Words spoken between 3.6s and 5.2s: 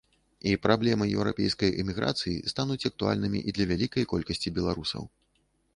для вялікай колькасці беларусаў.